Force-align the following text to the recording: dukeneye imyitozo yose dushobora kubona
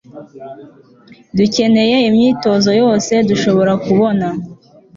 dukeneye 1.37 1.97
imyitozo 2.09 2.69
yose 2.81 3.13
dushobora 3.29 3.73
kubona 3.85 4.27